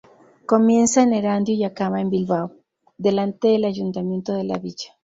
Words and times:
Comienza 0.47 1.03
en 1.03 1.13
Erandio 1.13 1.53
y 1.53 1.63
acaba 1.63 2.01
en 2.01 2.09
Bilbao, 2.09 2.53
delante 2.97 3.53
el 3.53 3.65
Ayuntamiento 3.65 4.33
de 4.33 4.45
la 4.45 4.57
Villa. 4.57 4.97